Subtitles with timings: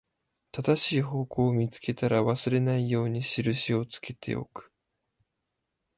[0.51, 4.71] 正しい方向を見つけたら、忘れないように印をつけておく